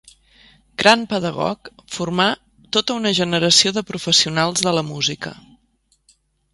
Gran 0.83 1.03
pedagog, 1.11 1.69
formà 1.97 2.27
tota 2.79 2.97
una 3.03 3.13
generació 3.21 3.75
de 3.79 3.87
professionals 3.93 4.69
de 4.69 4.77
la 4.81 4.89
música. 4.93 5.37